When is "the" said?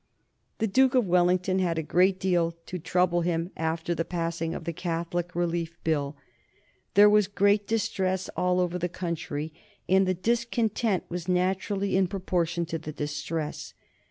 0.57-0.65, 3.93-4.03, 4.63-4.73, 8.79-8.89, 10.07-10.15, 12.79-12.91